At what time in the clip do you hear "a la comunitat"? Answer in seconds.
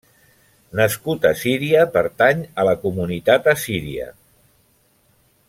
2.63-3.51